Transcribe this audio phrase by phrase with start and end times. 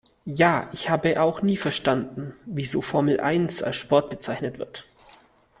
[0.25, 4.85] Ja, ich habe auch nie verstanden wieso Formel eins als Sport bezeichnet wird.